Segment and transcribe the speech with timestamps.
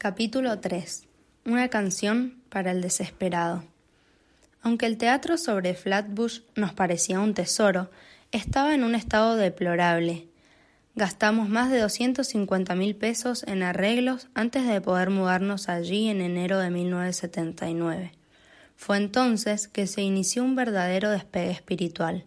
[0.00, 1.08] Capítulo 3.
[1.44, 3.64] Una canción para el desesperado.
[4.62, 7.90] Aunque el teatro sobre Flatbush nos parecía un tesoro,
[8.30, 10.28] estaba en un estado deplorable.
[10.94, 16.60] Gastamos más de 250 mil pesos en arreglos antes de poder mudarnos allí en enero
[16.60, 18.12] de 1979.
[18.76, 22.24] Fue entonces que se inició un verdadero despegue espiritual.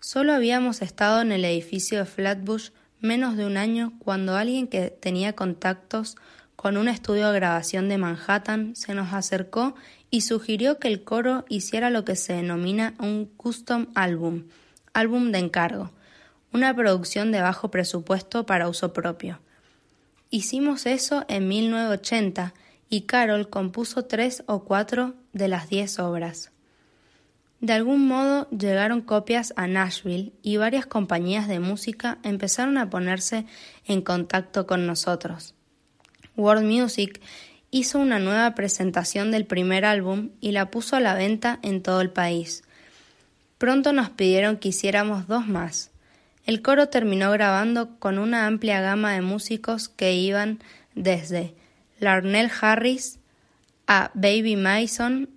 [0.00, 4.90] Solo habíamos estado en el edificio de Flatbush menos de un año cuando alguien que
[4.90, 6.16] tenía contactos
[6.60, 9.74] con un estudio de grabación de Manhattan, se nos acercó
[10.10, 14.44] y sugirió que el coro hiciera lo que se denomina un custom album,
[14.92, 15.90] álbum de encargo,
[16.52, 19.40] una producción de bajo presupuesto para uso propio.
[20.28, 22.52] Hicimos eso en 1980
[22.90, 26.50] y Carol compuso tres o cuatro de las diez obras.
[27.60, 33.46] De algún modo llegaron copias a Nashville y varias compañías de música empezaron a ponerse
[33.86, 35.54] en contacto con nosotros.
[36.40, 37.20] World Music
[37.70, 42.00] hizo una nueva presentación del primer álbum y la puso a la venta en todo
[42.00, 42.64] el país.
[43.58, 45.90] Pronto nos pidieron que hiciéramos dos más.
[46.46, 50.58] El coro terminó grabando con una amplia gama de músicos que iban
[50.94, 51.54] desde
[51.98, 53.18] Larnell Harris
[53.86, 55.28] a Baby Mason,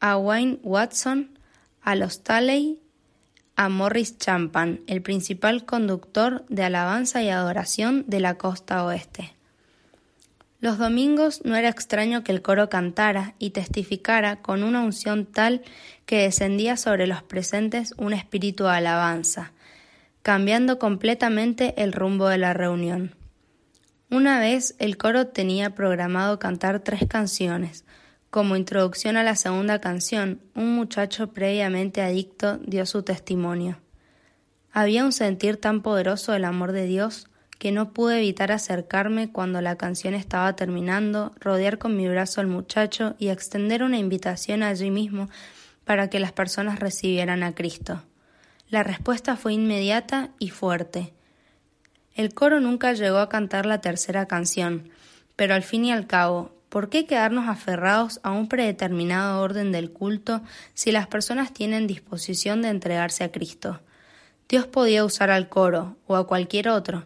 [0.00, 1.38] a Wayne Watson,
[1.82, 2.80] a los Talley,
[3.56, 9.33] a Morris Champan, el principal conductor de alabanza y adoración de la costa oeste.
[10.64, 15.60] Los domingos no era extraño que el coro cantara y testificara con una unción tal
[16.06, 19.52] que descendía sobre los presentes un espíritu de alabanza,
[20.22, 23.14] cambiando completamente el rumbo de la reunión.
[24.10, 27.84] Una vez el coro tenía programado cantar tres canciones.
[28.30, 33.80] Como introducción a la segunda canción, un muchacho previamente adicto dio su testimonio.
[34.72, 37.28] Había un sentir tan poderoso del amor de Dios
[37.58, 42.46] que no pude evitar acercarme cuando la canción estaba terminando, rodear con mi brazo al
[42.46, 45.28] muchacho y extender una invitación allí mismo
[45.84, 48.02] para que las personas recibieran a Cristo.
[48.68, 51.12] La respuesta fue inmediata y fuerte.
[52.14, 54.90] El coro nunca llegó a cantar la tercera canción,
[55.36, 59.90] pero al fin y al cabo, ¿por qué quedarnos aferrados a un predeterminado orden del
[59.90, 60.42] culto
[60.74, 63.80] si las personas tienen disposición de entregarse a Cristo?
[64.48, 67.04] Dios podía usar al coro o a cualquier otro,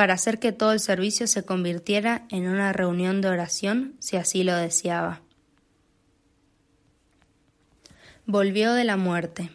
[0.00, 4.44] para hacer que todo el servicio se convirtiera en una reunión de oración si así
[4.44, 5.20] lo deseaba.
[8.24, 9.50] Volvió de la muerte.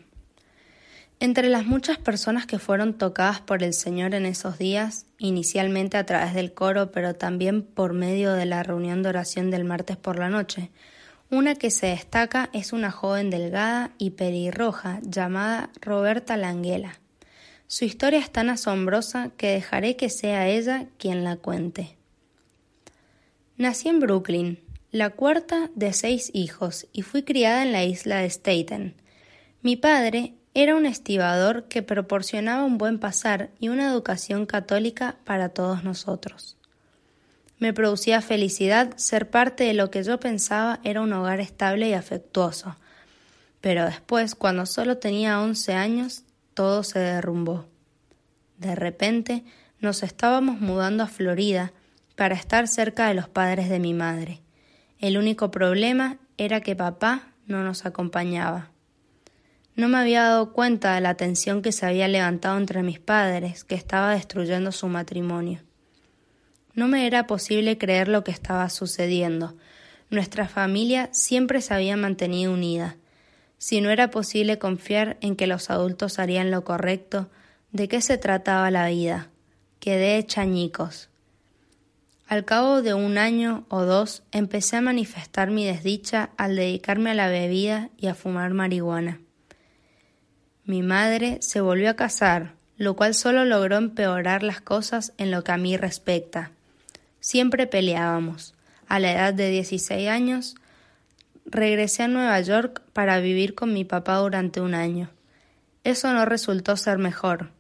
[1.19, 6.05] Entre las muchas personas que fueron tocadas por el Señor en esos días, inicialmente a
[6.05, 10.19] través del coro, pero también por medio de la reunión de oración del martes por
[10.19, 10.69] la noche,
[11.31, 17.00] una que se destaca es una joven delgada y pelirroja llamada Roberta Languela.
[17.68, 21.98] Su historia es tan asombrosa que dejaré que sea ella quien la cuente.
[23.58, 24.59] Nací en Brooklyn,
[24.92, 28.96] la cuarta de seis hijos, y fui criada en la isla de Staten.
[29.62, 35.50] Mi padre era un estibador que proporcionaba un buen pasar y una educación católica para
[35.50, 36.58] todos nosotros.
[37.58, 41.94] Me producía felicidad ser parte de lo que yo pensaba era un hogar estable y
[41.94, 42.76] afectuoso.
[43.62, 46.25] Pero después, cuando solo tenía once años,
[46.55, 47.67] todo se derrumbó.
[48.57, 49.43] De repente
[49.79, 51.73] nos estábamos mudando a Florida
[52.16, 54.41] para estar cerca de los padres de mi madre.
[54.99, 58.71] El único problema era que papá no nos acompañaba.
[59.75, 63.66] No me había dado cuenta de la tensión que se había levantado entre mis padres,
[63.66, 65.59] que estaba destruyendo su matrimonio.
[66.73, 69.58] No me era posible creer lo que estaba sucediendo.
[70.09, 72.96] Nuestra familia siempre se había mantenido unida
[73.66, 77.32] si no era posible confiar en que los adultos harían lo correcto,
[77.72, 79.29] ¿de qué se trataba la vida?
[79.79, 81.09] Quedé hecha añicos.
[82.28, 87.16] Al cabo de un año o dos empecé a manifestar mi desdicha al dedicarme a
[87.16, 89.20] la bebida y a fumar marihuana.
[90.64, 95.44] Mi madre se volvió a casar, lo cual solo logró empeorar las cosas en lo
[95.44, 96.52] que a mí respecta.
[97.20, 98.53] Siempre peleábamos.
[98.88, 100.56] A la edad de 16 años
[101.46, 105.12] Regresé a Nueva York para vivir con mi papá durante un año.
[105.84, 107.52] Eso no resultó ser mejor.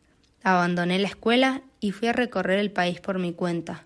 [0.43, 3.83] Abandoné la escuela y fui a recorrer el país por mi cuenta.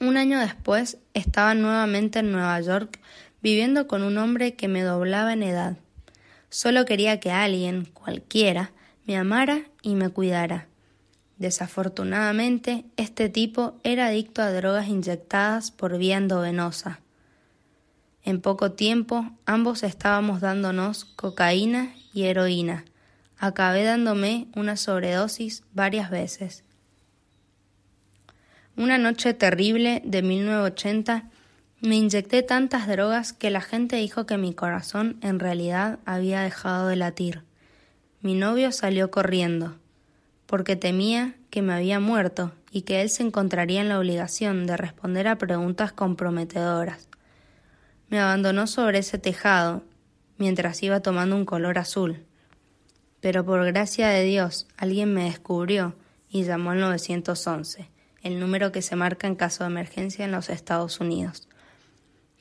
[0.00, 2.98] Un año después estaba nuevamente en Nueva York
[3.42, 5.76] viviendo con un hombre que me doblaba en edad.
[6.48, 8.72] Solo quería que alguien, cualquiera,
[9.04, 10.66] me amara y me cuidara.
[11.36, 17.01] Desafortunadamente, este tipo era adicto a drogas inyectadas por vía endovenosa.
[18.24, 22.84] En poco tiempo, ambos estábamos dándonos cocaína y heroína.
[23.38, 26.62] Acabé dándome una sobredosis varias veces.
[28.76, 31.24] Una noche terrible de 1980
[31.80, 36.86] me inyecté tantas drogas que la gente dijo que mi corazón en realidad había dejado
[36.86, 37.42] de latir.
[38.20, 39.76] Mi novio salió corriendo
[40.46, 44.76] porque temía que me había muerto y que él se encontraría en la obligación de
[44.76, 47.08] responder a preguntas comprometedoras.
[48.12, 49.82] Me abandonó sobre ese tejado
[50.36, 52.26] mientras iba tomando un color azul.
[53.22, 55.96] Pero por gracia de Dios alguien me descubrió
[56.28, 57.88] y llamó al 911,
[58.22, 61.48] el número que se marca en caso de emergencia en los Estados Unidos.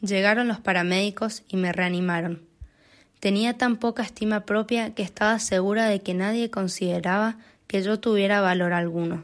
[0.02, 2.42] Llegaron los paramédicos y me reanimaron.
[3.22, 7.38] Tenía tan poca estima propia que estaba segura de que nadie consideraba
[7.68, 9.24] que yo tuviera valor alguno.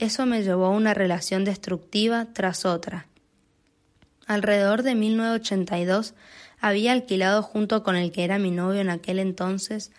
[0.00, 3.06] Eso me llevó a una relación destructiva tras otra.
[4.32, 6.14] Alrededor de 1982
[6.58, 9.92] había alquilado junto con el que era mi novio en aquel entonces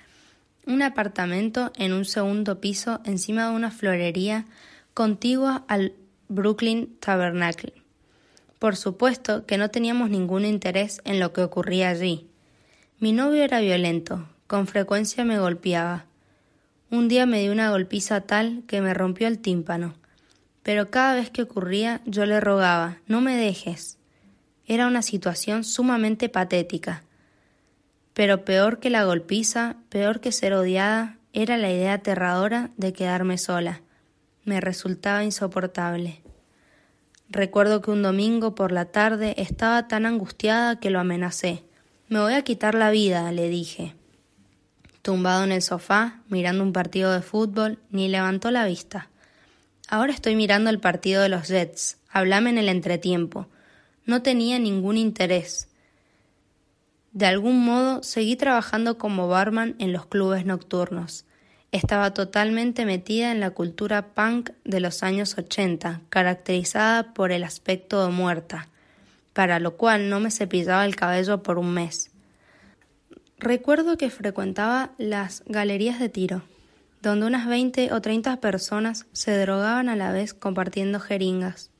[0.65, 4.45] un apartamento en un segundo piso encima de una florería
[4.93, 5.93] contigua al
[6.29, 7.73] Brooklyn Tabernacle.
[8.57, 12.27] Por supuesto que no teníamos ningún interés en lo que ocurría allí.
[12.99, 16.05] Mi novio era violento, con frecuencia me golpeaba,
[16.89, 19.93] un día me dio una golpiza tal que me rompió el tímpano.
[20.63, 23.99] Pero cada vez que ocurría yo le rogaba No me dejes.
[24.65, 27.03] Era una situación sumamente patética.
[28.13, 33.37] Pero peor que la golpiza, peor que ser odiada, era la idea aterradora de quedarme
[33.37, 33.81] sola.
[34.45, 36.21] Me resultaba insoportable.
[37.29, 41.63] Recuerdo que un domingo por la tarde estaba tan angustiada que lo amenacé.
[42.07, 43.95] Me voy a quitar la vida, le dije
[45.03, 49.09] tumbado en el sofá, mirando un partido de fútbol, ni levantó la vista.
[49.89, 51.97] Ahora estoy mirando el partido de los Jets.
[52.09, 53.47] Hablame en el entretiempo.
[54.05, 55.69] No tenía ningún interés.
[57.11, 61.25] De algún modo seguí trabajando como barman en los clubes nocturnos.
[61.71, 68.05] Estaba totalmente metida en la cultura punk de los años ochenta, caracterizada por el aspecto
[68.05, 68.67] de muerta,
[69.33, 72.11] para lo cual no me cepillaba el cabello por un mes.
[73.39, 76.43] Recuerdo que frecuentaba las galerías de tiro,
[77.01, 81.71] donde unas veinte o treinta personas se drogaban a la vez compartiendo jeringas.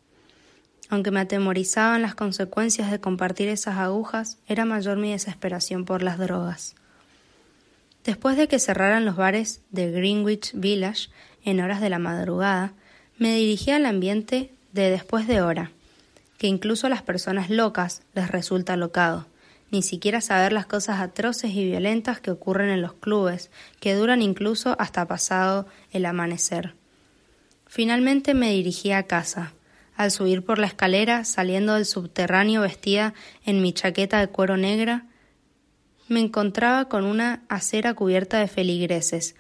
[0.90, 6.18] Aunque me atemorizaban las consecuencias de compartir esas agujas, era mayor mi desesperación por las
[6.18, 6.76] drogas.
[8.04, 11.10] Después de que cerraran los bares de Greenwich Village
[11.46, 12.74] en horas de la madrugada,
[13.18, 15.72] me dirigí al ambiente de después de hora,
[16.38, 19.26] que incluso a las personas locas les resulta locado
[19.74, 23.50] ni siquiera saber las cosas atroces y violentas que ocurren en los clubes,
[23.80, 26.76] que duran incluso hasta pasado el amanecer.
[27.66, 29.54] Finalmente me dirigí a casa.
[29.96, 33.14] Al subir por la escalera, saliendo del subterráneo vestida
[33.46, 35.06] en mi chaqueta de cuero negra,
[36.08, 39.36] me encontraba con una acera cubierta de feligreses,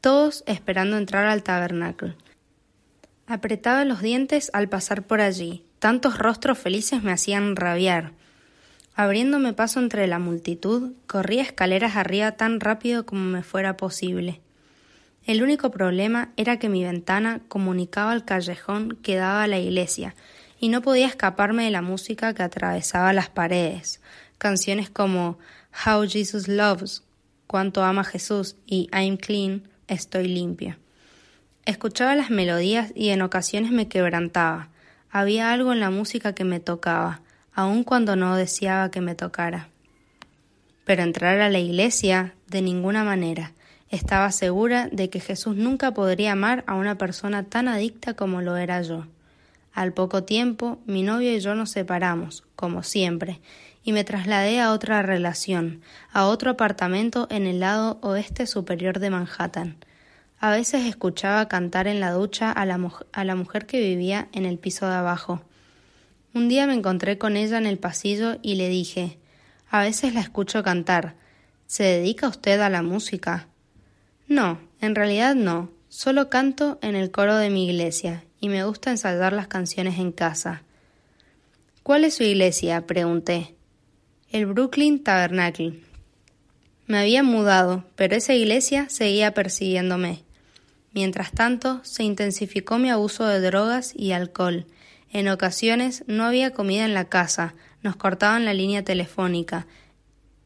[0.00, 2.14] todos esperando entrar al tabernáculo.
[3.26, 5.64] Apretaba los dientes al pasar por allí.
[5.80, 8.12] Tantos rostros felices me hacían rabiar.
[8.94, 14.40] Abriéndome paso entre la multitud, corría escaleras arriba tan rápido como me fuera posible.
[15.26, 20.14] El único problema era que mi ventana comunicaba al callejón que daba a la iglesia,
[20.58, 24.00] y no podía escaparme de la música que atravesaba las paredes.
[24.38, 25.38] Canciones como
[25.84, 27.02] How Jesus Loves,
[27.46, 30.78] Cuánto ama Jesús y I'm Clean, Estoy limpia.
[31.64, 34.70] Escuchaba las melodías y en ocasiones me quebrantaba.
[35.10, 37.20] Había algo en la música que me tocaba
[37.56, 39.68] aun cuando no deseaba que me tocara.
[40.84, 43.52] Pero entrar a la iglesia de ninguna manera.
[43.96, 48.58] Estaba segura de que Jesús nunca podría amar a una persona tan adicta como lo
[48.58, 49.06] era yo.
[49.72, 53.40] Al poco tiempo, mi novio y yo nos separamos, como siempre,
[53.84, 55.80] y me trasladé a otra relación,
[56.12, 59.76] a otro apartamento en el lado oeste superior de Manhattan.
[60.40, 62.78] A veces escuchaba cantar en la ducha a la,
[63.12, 65.40] a la mujer que vivía en el piso de abajo.
[66.34, 69.18] Un día me encontré con ella en el pasillo y le dije
[69.70, 71.14] A veces la escucho cantar.
[71.66, 73.48] ¿Se dedica usted a la música?
[74.28, 75.70] No, en realidad no.
[75.88, 80.12] Solo canto en el coro de mi iglesia y me gusta ensayar las canciones en
[80.12, 80.62] casa.
[81.82, 82.86] ¿Cuál es su iglesia?
[82.86, 83.54] pregunté.
[84.30, 85.80] El Brooklyn Tabernacle.
[86.86, 90.22] Me había mudado, pero esa iglesia seguía persiguiéndome.
[90.92, 94.66] Mientras tanto, se intensificó mi abuso de drogas y alcohol,
[95.12, 99.66] En ocasiones no había comida en la casa, nos cortaban la línea telefónica.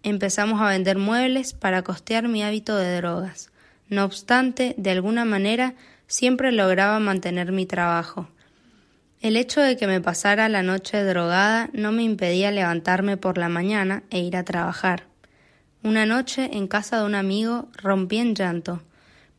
[0.03, 3.50] Empezamos a vender muebles para costear mi hábito de drogas.
[3.91, 5.75] No obstante, de alguna manera
[6.07, 8.29] siempre lograba mantener mi trabajo.
[9.21, 13.51] El hecho de que me pasara la noche drogada no me impedía levantarme por la
[13.51, 15.05] mañana e ir a trabajar.
[15.83, 18.81] Una noche, en casa de un amigo, rompí en llanto.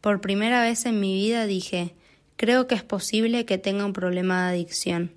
[0.01, 1.95] Por primera vez en mi vida dije
[2.41, 5.11] creo que es posible que tenga un problema de adicción.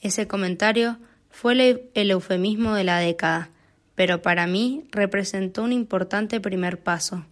[0.00, 0.96] Ese comentario
[1.28, 1.52] fue
[1.92, 3.50] el eufemismo de la década,
[3.94, 7.26] pero para mí representó un importante primer paso.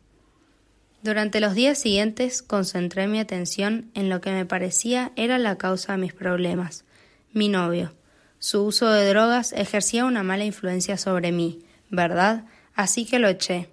[1.02, 5.92] Durante los días siguientes concentré mi atención en lo que me parecía era la causa
[5.92, 6.84] de mis problemas,
[7.32, 7.94] mi novio.
[8.38, 12.44] Su uso de drogas ejercía una mala influencia sobre mí, ¿verdad?
[12.74, 13.68] Así que lo eché.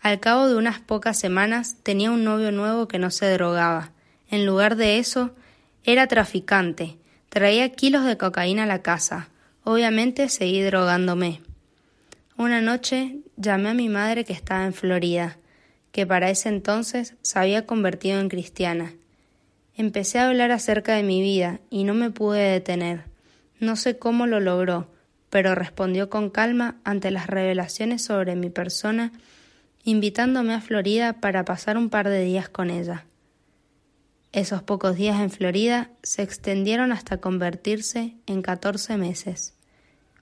[0.00, 3.92] Al cabo de unas pocas semanas tenía un novio nuevo que no se drogaba.
[4.28, 5.34] En lugar de eso,
[5.84, 6.98] era traficante,
[7.36, 9.28] Traía kilos de cocaína a la casa.
[9.62, 11.42] Obviamente seguí drogándome.
[12.38, 15.36] Una noche llamé a mi madre que estaba en Florida,
[15.96, 18.92] que para ese entonces se había convertido en cristiana.
[19.74, 23.04] Empecé a hablar acerca de mi vida y no me pude detener.
[23.60, 24.90] No sé cómo lo logró,
[25.30, 29.10] pero respondió con calma ante las revelaciones sobre mi persona,
[29.84, 33.06] invitándome a Florida para pasar un par de días con ella.
[34.32, 39.54] Esos pocos días en Florida se extendieron hasta convertirse en catorce meses.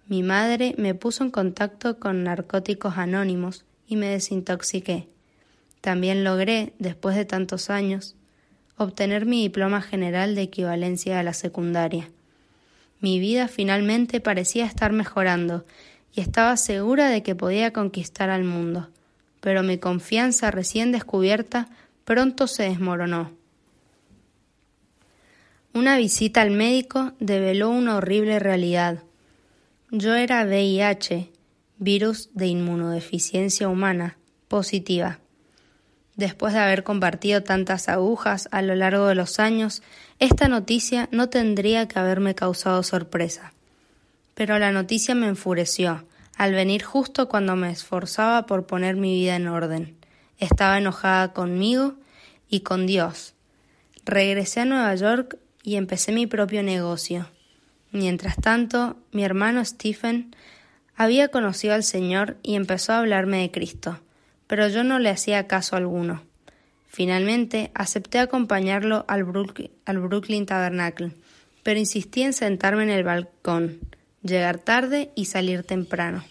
[0.06, 5.08] Mi madre me puso en contacto con narcóticos anónimos y me desintoxiqué.
[5.84, 8.16] También logré, después de tantos años,
[8.78, 12.08] obtener mi diploma general de equivalencia a la secundaria.
[13.00, 15.66] Mi vida finalmente parecía estar mejorando
[16.14, 18.88] y estaba segura de que podía conquistar al mundo,
[19.42, 21.68] pero mi confianza recién descubierta
[22.06, 23.32] pronto se desmoronó.
[25.74, 29.02] Una visita al médico develó una horrible realidad.
[29.90, 31.30] Yo era VIH,
[31.76, 34.16] virus de inmunodeficiencia humana,
[34.48, 35.18] positiva.
[36.16, 39.83] Después de haber compartido tantas agujas a lo largo de los años,
[40.21, 43.52] esta noticia no tendría que haberme causado sorpresa.
[44.35, 46.04] Pero la noticia me enfureció,
[46.37, 49.97] al venir justo cuando me esforzaba por poner mi vida en orden.
[50.38, 51.94] Estaba enojada conmigo
[52.49, 53.35] y con Dios.
[54.04, 57.28] Regresé a Nueva York y empecé mi propio negocio.
[57.90, 60.35] Mientras tanto, mi hermano Stephen
[60.97, 64.00] había conocido al Señor y empezó a hablarme de Cristo,
[64.46, 66.22] pero yo no le hacía caso alguno.
[66.88, 69.26] Finalmente acepté acompañarlo al,
[69.84, 71.12] al Brooklyn Tabernacle,
[71.62, 73.80] pero insistí en sentarme en el balcón,
[74.22, 76.24] llegar tarde y salir temprano.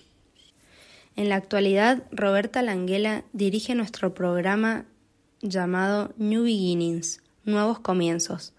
[1.15, 4.85] En la actualidad, Roberta Languela dirige nuestro programa
[5.41, 8.53] llamado New Beginnings, Nuevos Comienzos,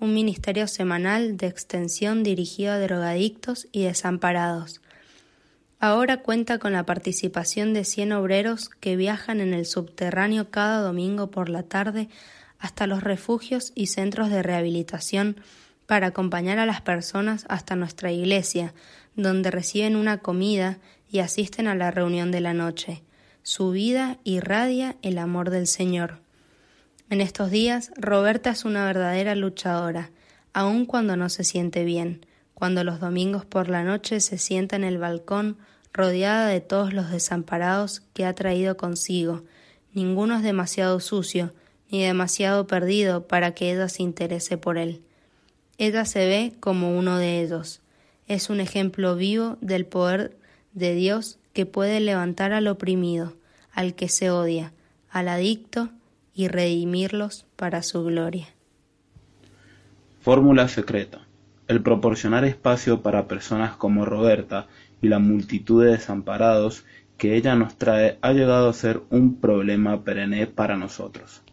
[0.00, 4.80] un ministerio semanal de extensión dirigido a drogadictos y desamparados.
[5.82, 11.30] Ahora cuenta con la participación de 100 obreros que viajan en el subterráneo cada domingo
[11.30, 12.10] por la tarde
[12.58, 15.40] hasta los refugios y centros de rehabilitación
[15.86, 18.74] para acompañar a las personas hasta nuestra iglesia,
[19.16, 20.76] donde reciben una comida
[21.10, 23.02] y asisten a la reunión de la noche.
[23.42, 26.18] Su vida irradia el amor del Señor.
[27.08, 30.10] En estos días, Roberta es una verdadera luchadora,
[30.52, 32.26] aun cuando no se siente bien,
[32.60, 35.56] cuando los domingos por la noche se sienta en el balcón
[35.94, 39.44] rodeada de todos los desamparados que ha traído consigo.
[39.94, 41.54] Ninguno es demasiado sucio
[41.90, 45.00] ni demasiado perdido para que ella se interese por él.
[45.78, 47.80] Ella se ve como uno de ellos.
[48.28, 50.36] Es un ejemplo vivo del poder
[50.74, 53.38] de Dios que puede levantar al oprimido,
[53.72, 54.74] al que se odia,
[55.08, 55.88] al adicto
[56.34, 58.48] y redimirlos para su gloria.
[60.20, 61.22] Fórmula secreta.
[61.70, 64.66] El proporcionar espacio para personas como Roberta
[65.00, 66.84] y la multitud de desamparados
[67.16, 71.44] que ella nos trae ha llegado a ser un problema perenne para nosotros.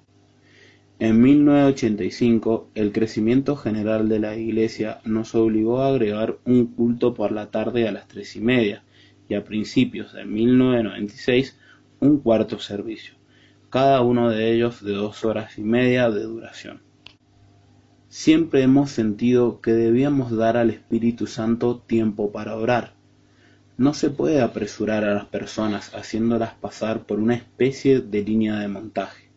[0.98, 7.32] En 1985, el crecimiento general de la Iglesia nos obligó a agregar un culto por
[7.32, 8.84] la tarde a las tres y media
[9.30, 11.60] y a principios de 1996
[12.00, 13.14] un cuarto servicio
[13.70, 16.87] cada uno de ellos de dos horas y media de duración.
[18.20, 22.94] Siempre hemos sentido que debíamos dar al Espíritu Santo tiempo para orar.
[23.78, 28.70] No se puede apresurar a las personas haciéndolas pasar por una especie de línea de
[28.70, 29.30] montaje.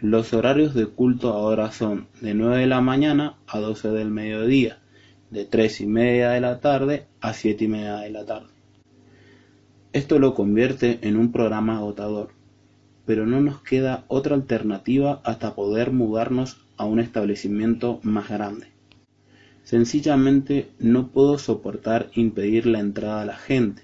[0.00, 4.80] Los horarios de culto ahora son de 9 de la mañana a 12 del mediodía,
[5.30, 8.52] de 3 y media de la tarde a 7 y media de la tarde.
[9.94, 12.34] Esto lo convierte en un programa agotador
[13.04, 18.68] pero no nos queda otra alternativa hasta poder mudarnos a un establecimiento más grande.
[19.62, 23.82] Sencillamente no puedo soportar impedir la entrada a la gente,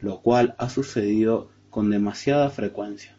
[0.00, 3.16] lo cual ha sucedido con demasiada frecuencia.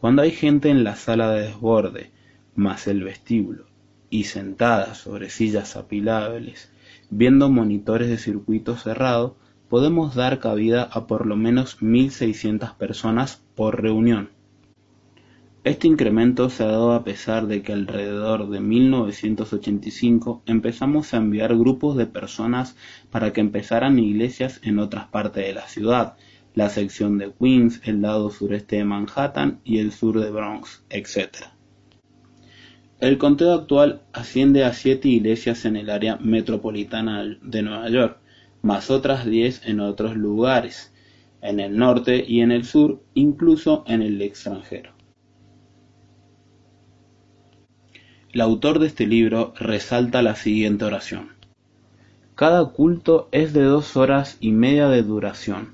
[0.00, 2.10] Cuando hay gente en la sala de desborde,
[2.54, 3.66] más el vestíbulo,
[4.10, 6.70] y sentada sobre sillas apilables,
[7.10, 9.36] viendo monitores de circuito cerrado,
[9.68, 14.30] podemos dar cabida a por lo menos 1.600 personas por reunión.
[15.68, 21.54] Este incremento se ha dado a pesar de que alrededor de 1985 empezamos a enviar
[21.58, 22.74] grupos de personas
[23.10, 26.16] para que empezaran iglesias en otras partes de la ciudad,
[26.54, 31.36] la sección de Queens, el lado sureste de Manhattan y el sur de Bronx, etc.
[32.98, 38.18] El conteo actual asciende a siete iglesias en el área metropolitana de Nueva York,
[38.62, 40.94] más otras diez en otros lugares,
[41.42, 44.96] en el norte y en el sur, incluso en el extranjero.
[48.30, 51.30] El autor de este libro resalta la siguiente oración.
[52.34, 55.72] Cada culto es de dos horas y media de duración.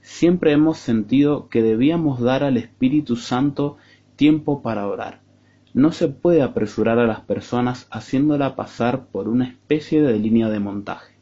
[0.00, 3.76] Siempre hemos sentido que debíamos dar al Espíritu Santo
[4.16, 5.20] tiempo para orar.
[5.74, 10.60] No se puede apresurar a las personas haciéndola pasar por una especie de línea de
[10.60, 11.12] montaje.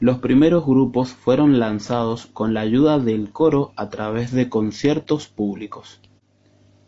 [0.00, 6.00] Los primeros grupos fueron lanzados con la ayuda del coro a través de conciertos públicos.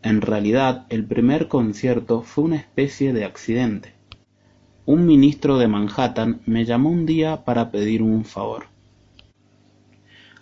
[0.01, 3.93] En realidad el primer concierto fue una especie de accidente.
[4.85, 8.67] Un ministro de Manhattan me llamó un día para pedir un favor.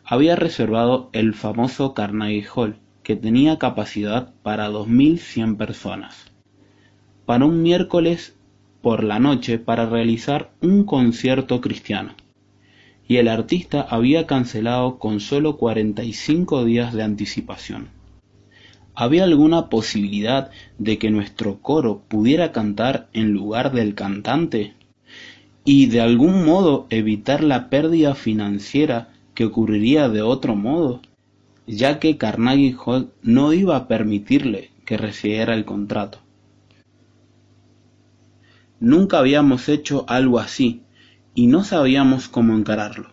[0.03, 6.31] Había reservado el famoso Carnegie Hall, que tenía capacidad para 2.100 personas,
[7.25, 8.35] para un miércoles
[8.83, 12.13] por la noche para realizar un concierto cristiano.
[13.07, 17.96] Y el artista había cancelado con solo 45 días de anticipación.
[18.99, 20.49] ¿Había alguna posibilidad
[20.79, 24.73] de que nuestro coro pudiera cantar en lugar del cantante?
[25.63, 31.03] Y de algún modo evitar la pérdida financiera que ocurriría de otro modo,
[31.67, 36.17] ya que Carnegie Hall no iba a permitirle que recibiera el contrato.
[38.79, 40.81] Nunca habíamos hecho algo así
[41.35, 43.11] y no sabíamos cómo encararlo.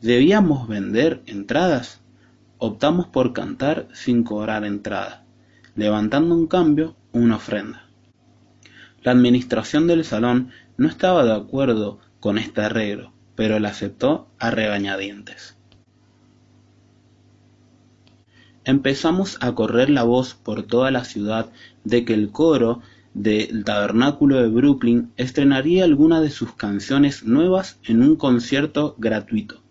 [0.00, 2.00] ¿Debíamos vender entradas?
[2.58, 5.24] Optamos por cantar sin cobrar entrada,
[5.74, 7.86] levantando un cambio una ofrenda.
[9.02, 14.50] La administración del salón no estaba de acuerdo con este arreglo, pero la aceptó a
[14.50, 15.56] regañadientes.
[18.64, 21.52] Empezamos a correr la voz por toda la ciudad
[21.84, 22.80] de que el coro
[23.14, 29.62] del Tabernáculo de Brooklyn estrenaría alguna de sus canciones nuevas en un concierto gratuito.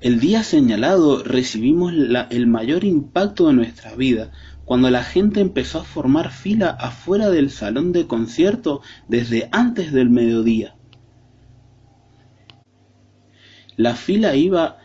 [0.00, 4.32] El día señalado recibimos el mayor impacto de nuestra vida,
[4.64, 10.08] cuando la gente empezó a formar fila afuera del salón de concierto desde antes del
[10.08, 10.74] mediodía.
[13.76, 14.78] La fila iba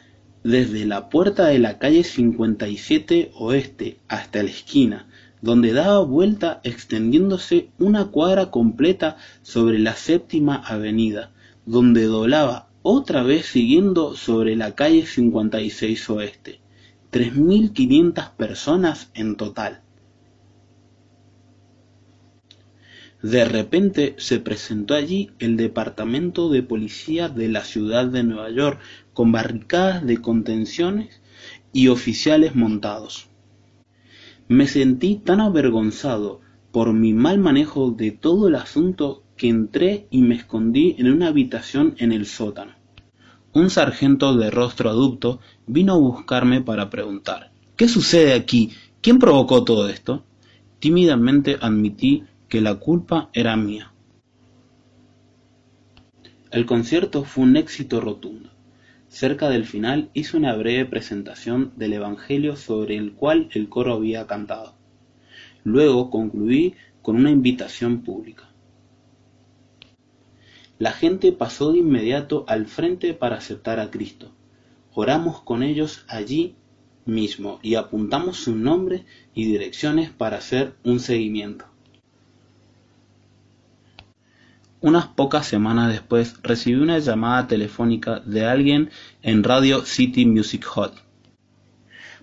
[0.44, 5.08] desde la puerta de la calle 57 Oeste hasta la esquina,
[5.42, 11.32] donde daba vuelta extendiéndose una cuadra completa sobre la séptima avenida,
[11.66, 16.62] donde doblaba otra vez siguiendo sobre la calle 56 Oeste,
[17.12, 19.82] 3.500 personas en total.
[23.24, 28.80] De repente se presentó allí el departamento de policía de la ciudad de Nueva York
[29.14, 31.24] con barricadas de contenciones
[31.74, 33.30] y oficiales montados.
[34.48, 36.42] Me sentí tan avergonzado
[36.76, 41.30] por mi mal manejo de todo el asunto que entré y me escondí en una
[41.30, 42.74] habitación en el sótano.
[43.54, 48.74] Un sargento de rostro adulto vino a buscarme para preguntar ¿Qué sucede aquí?
[49.00, 50.26] ¿Quién provocó todo esto?
[50.80, 53.94] Tímidamente admití que la culpa era mía.
[56.52, 58.50] El concierto fue un éxito rotundo.
[59.08, 64.28] Cerca del final hice una breve presentación del Evangelio sobre el cual el coro había
[64.28, 64.75] cantado.
[65.66, 68.44] Luego concluí con una invitación pública.
[70.78, 74.32] La gente pasó de inmediato al frente para aceptar a Cristo.
[74.94, 76.56] Oramos con ellos allí
[77.06, 81.66] mismo y apuntamos sus nombres y direcciones para hacer un seguimiento.
[84.82, 88.92] Unas pocas semanas después recibí una llamada telefónica de alguien
[89.24, 90.92] en Radio City Music Hall.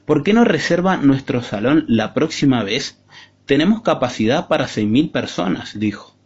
[0.04, 3.01] ¿Por qué no reserva nuestro salón la próxima vez?
[3.52, 6.16] Tenemos capacidad para seis mil personas, dijo.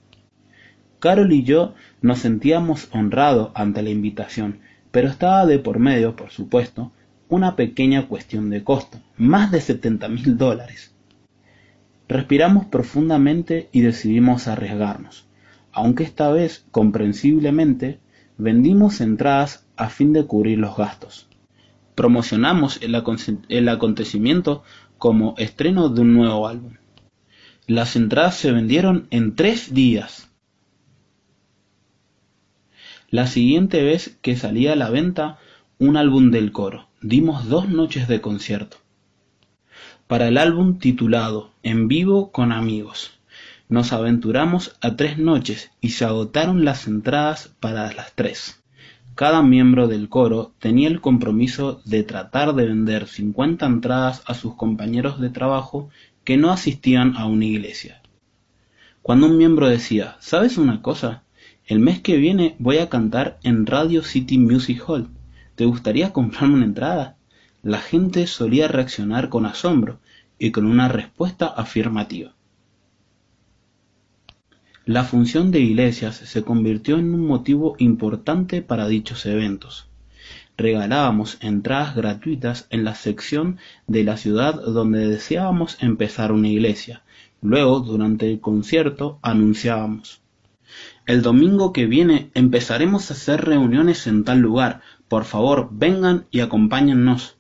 [1.01, 4.61] Carol y yo nos sentíamos honrados ante la invitación,
[4.93, 6.93] pero estaba de por medio, por supuesto,
[7.29, 10.95] una pequeña cuestión de costo, más de setenta mil dólares.
[12.07, 15.27] Respiramos profundamente y decidimos arriesgarnos,
[15.73, 17.99] aunque esta vez, comprensiblemente,
[18.39, 21.29] vendimos entradas a fin de cubrir los gastos.
[21.97, 22.95] Promocionamos el,
[23.49, 24.63] el acontecimiento
[24.97, 26.75] como estreno de un nuevo álbum.
[27.69, 30.31] Las entradas se vendieron en tres días.
[33.11, 35.39] La siguiente vez que salía a la venta
[35.81, 38.77] un álbum del coro, dimos dos noches de concierto.
[40.07, 43.19] Para el álbum titulado En vivo con amigos,
[43.69, 48.63] nos aventuramos a tres noches y se agotaron las entradas para las tres.
[49.17, 54.55] Cada miembro del coro tenía el compromiso de tratar de vender 50 entradas a sus
[54.55, 55.91] compañeros de trabajo
[56.27, 58.03] que no asistían a una iglesia.
[59.01, 61.23] Cuando un miembro decía, ¿sabes una cosa?
[61.65, 65.09] El mes que viene voy a cantar en Radio City Music Hall.
[65.55, 67.17] ¿Te gustaría comprarme una entrada?
[67.63, 70.01] La gente solía reaccionar con asombro
[70.37, 72.35] y con una respuesta afirmativa.
[74.85, 79.86] La función de iglesias se convirtió en un motivo importante para dichos eventos.
[80.59, 87.03] Regalábamos entradas gratuitas en la sección de la ciudad donde deseábamos empezar una iglesia.
[87.43, 90.23] Luego, durante el concierto, anunciábamos.
[91.07, 94.81] El domingo que viene empezaremos a hacer reuniones en tal lugar.
[95.09, 97.37] Por favor, vengan y acompáñennos.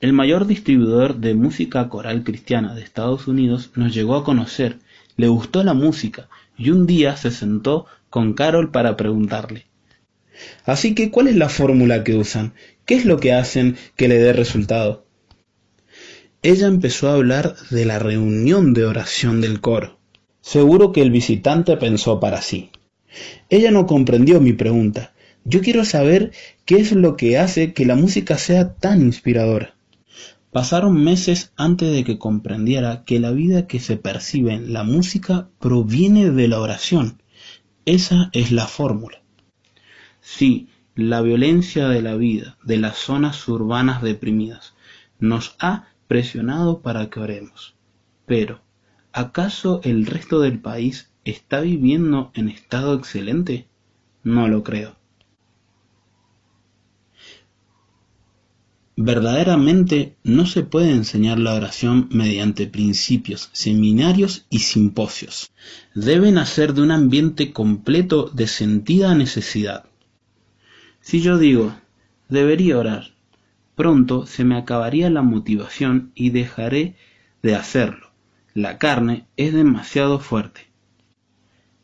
[0.00, 4.78] El mayor distribuidor de música coral cristiana de Estados Unidos nos llegó a conocer,
[5.16, 9.67] le gustó la música y un día se sentó con Carol para preguntarle.
[10.64, 12.54] Así que, ¿cuál es la fórmula que usan?
[12.84, 15.06] ¿Qué es lo que hacen que le dé resultado?
[16.42, 19.98] Ella empezó a hablar de la reunión de oración del coro.
[20.40, 22.70] Seguro que el visitante pensó para sí.
[23.50, 25.12] Ella no comprendió mi pregunta.
[25.44, 26.32] Yo quiero saber
[26.64, 29.74] qué es lo que hace que la música sea tan inspiradora.
[30.52, 35.50] Pasaron meses antes de que comprendiera que la vida que se percibe en la música
[35.58, 37.22] proviene de la oración.
[37.84, 39.22] Esa es la fórmula.
[40.30, 44.74] Sí, la violencia de la vida, de las zonas urbanas deprimidas,
[45.18, 47.74] nos ha presionado para que oremos.
[48.26, 48.60] Pero,
[49.12, 53.68] ¿acaso el resto del país está viviendo en estado excelente?
[54.22, 54.96] No lo creo.
[58.96, 65.50] Verdaderamente no se puede enseñar la oración mediante principios, seminarios y simposios.
[65.94, 69.88] Debe nacer de un ambiente completo de sentida necesidad.
[71.08, 71.74] Si yo digo,
[72.28, 73.14] debería orar,
[73.74, 76.96] pronto se me acabaría la motivación y dejaré
[77.42, 78.10] de hacerlo.
[78.52, 80.70] La carne es demasiado fuerte.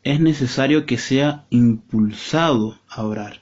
[0.03, 3.41] Es necesario que sea impulsado a orar.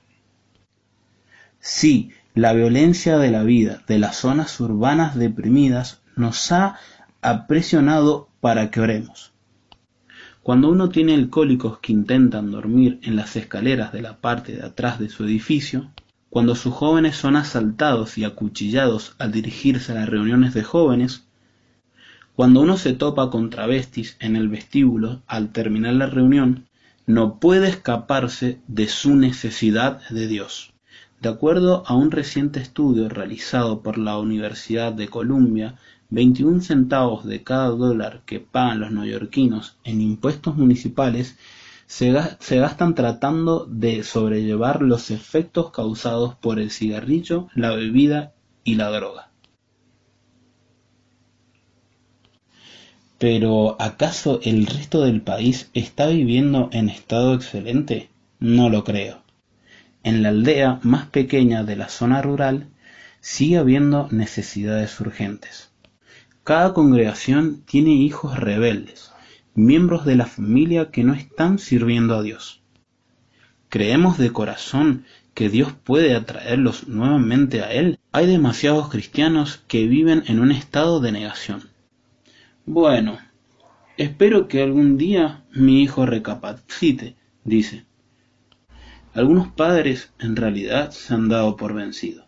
[1.60, 6.78] Sí, la violencia de la vida de las zonas urbanas deprimidas nos ha
[7.22, 9.33] apresionado para que oremos.
[10.44, 15.00] Cuando uno tiene alcohólicos que intentan dormir en las escaleras de la parte de atrás
[15.00, 15.90] de su edificio,
[16.30, 21.24] cuando sus jóvenes son asaltados y acuchillados al dirigirse a las reuniones de jóvenes,
[22.36, 26.66] cuando uno se topa con travestis en el vestíbulo al terminar la reunión,
[27.06, 30.74] no puede escaparse de su necesidad de Dios.
[31.22, 35.76] De acuerdo a un reciente estudio realizado por la Universidad de Columbia,
[36.14, 41.40] 21 centavos de cada dólar que pagan los neoyorquinos en impuestos municipales
[41.88, 48.92] se, gastan tratando de sobrellevar los efectos causados por el cigarrillo, la bebida y la
[48.92, 49.32] droga.
[53.18, 58.12] Pero ¿acaso el resto del país está viviendo en estado excelente?
[58.40, 59.24] No lo creo.
[60.04, 62.68] En la aldea más pequeña de la zona rural
[63.20, 65.73] sigue habiendo necesidades urgentes.
[66.44, 69.14] Cada congregación tiene hijos rebeldes,
[69.56, 72.62] miembros de la familia que no están sirviendo a Dios.
[73.70, 77.98] ¿Creemos de corazón que Dios puede atraerlos nuevamente a Él?
[78.12, 81.70] Hay demasiados cristianos que viven en un estado de negación.
[82.66, 83.20] Bueno,
[83.96, 87.86] espero que algún día mi hijo recapacite, dice.
[89.14, 92.26] Algunos padres en realidad se han dado por vencido.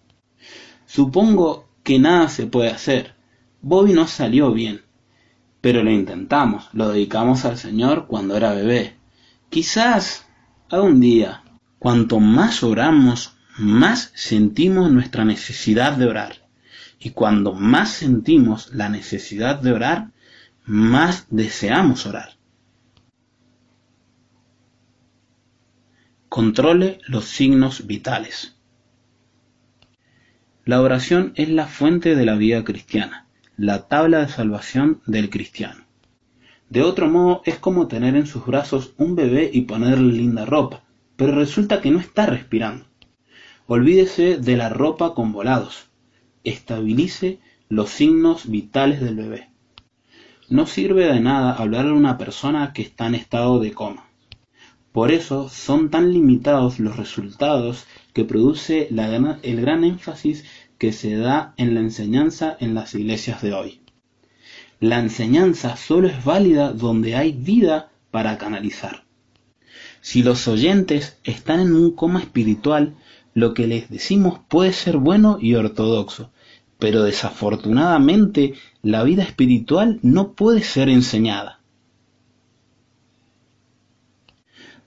[0.86, 3.15] Supongo que nada se puede hacer.
[3.68, 4.84] Bobby no salió bien.
[5.60, 8.96] Pero lo intentamos, lo dedicamos al Señor cuando era bebé.
[9.50, 10.28] Quizás
[10.70, 11.42] algún día,
[11.80, 16.48] cuanto más oramos, más sentimos nuestra necesidad de orar.
[17.00, 20.12] Y cuando más sentimos la necesidad de orar,
[20.66, 22.38] más deseamos orar.
[26.30, 28.56] Controle los signos vitales.
[30.66, 33.25] La oración es la fuente de la vida cristiana,
[33.58, 35.86] la tabla de salvación del cristiano.
[36.70, 40.84] De otro modo, es como tener en sus brazos un bebé y ponerle linda ropa,
[41.16, 42.86] pero resulta que no está respirando.
[43.68, 45.88] Olvídese de la ropa con volados.
[46.44, 47.40] Estabilice
[47.70, 49.50] los signos vitales del bebé.
[50.50, 54.06] No sirve de nada hablarle a una persona que está en estado de coma.
[54.92, 60.46] Por eso son tan limitados los resultados que produce el gran énfasis
[60.78, 63.82] que se da en la enseñanza en las iglesias de hoy.
[64.80, 69.06] La enseñanza solo es válida donde hay vida para canalizar.
[70.02, 72.96] Si los oyentes están en un coma espiritual,
[73.34, 76.32] lo que les decimos puede ser bueno y ortodoxo,
[76.78, 81.60] pero desafortunadamente la vida espiritual no puede ser enseñada.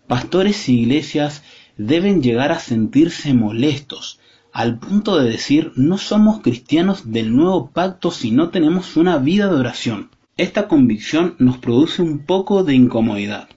[0.06, 1.42] Pastores y iglesias
[1.76, 4.20] deben llegar a sentirse molestos,
[4.58, 9.46] al punto de decir no somos cristianos del nuevo pacto si no tenemos una vida
[9.46, 10.10] de oración.
[10.36, 13.48] Esta convicción nos produce un poco de incomodidad.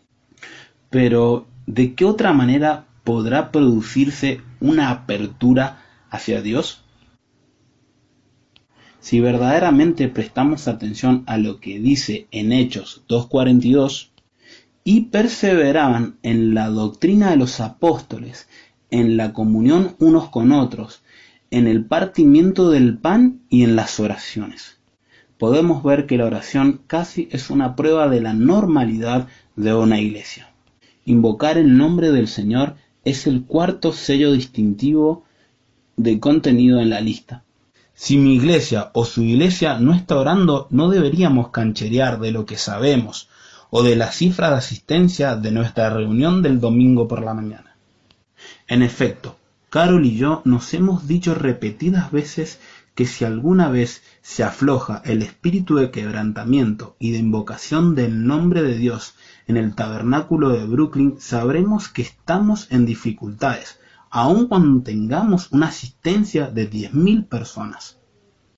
[0.91, 6.83] Pero, ¿de qué otra manera podrá producirse una apertura hacia Dios?
[8.99, 14.09] Si verdaderamente prestamos atención a lo que dice en Hechos 2.42,
[14.83, 18.47] y perseveraban en la doctrina de los apóstoles,
[18.91, 21.01] en la comunión unos con otros,
[21.49, 24.77] en el partimiento del pan y en las oraciones.
[25.37, 30.51] Podemos ver que la oración casi es una prueba de la normalidad de una iglesia.
[31.05, 35.23] Invocar el nombre del Señor es el cuarto sello distintivo
[35.97, 37.43] de contenido en la lista.
[37.93, 42.57] Si mi iglesia o su iglesia no está orando, no deberíamos cancherear de lo que
[42.57, 43.29] sabemos
[43.69, 47.70] o de la cifra de asistencia de nuestra reunión del domingo por la mañana.
[48.67, 49.37] En efecto,
[49.69, 52.59] Carol y yo nos hemos dicho repetidas veces
[52.95, 58.61] que si alguna vez se afloja el espíritu de quebrantamiento y de invocación del nombre
[58.61, 59.15] de Dios
[59.47, 66.47] en el tabernáculo de Brooklyn, sabremos que estamos en dificultades, aun cuando tengamos una asistencia
[66.47, 68.00] de 10.000 personas.